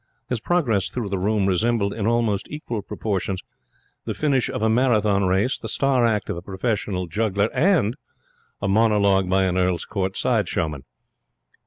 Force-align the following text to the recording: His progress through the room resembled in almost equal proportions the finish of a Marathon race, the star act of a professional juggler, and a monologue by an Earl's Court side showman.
His 0.29 0.39
progress 0.39 0.89
through 0.89 1.09
the 1.09 1.19
room 1.19 1.45
resembled 1.45 1.93
in 1.93 2.07
almost 2.07 2.47
equal 2.49 2.81
proportions 2.81 3.39
the 4.05 4.15
finish 4.15 4.49
of 4.49 4.63
a 4.63 4.67
Marathon 4.67 5.25
race, 5.25 5.59
the 5.59 5.67
star 5.69 6.07
act 6.07 6.27
of 6.27 6.35
a 6.37 6.41
professional 6.41 7.05
juggler, 7.05 7.51
and 7.53 7.95
a 8.63 8.67
monologue 8.67 9.29
by 9.29 9.43
an 9.43 9.59
Earl's 9.59 9.85
Court 9.85 10.17
side 10.17 10.49
showman. 10.49 10.85